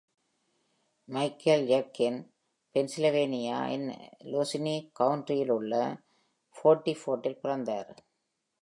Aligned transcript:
Mitchell 1.09 1.61
Jenkins 1.71 2.21
Pennsylvania 2.75 3.57
இன் 3.67 3.87
Luzerne 4.31 4.75
County 4.99 5.37
இல் 5.39 5.49
உள்ள 5.49 5.73
Forty 6.55 6.93
Fort,-இல் 6.93 7.41
பிறந்தார். 7.41 7.91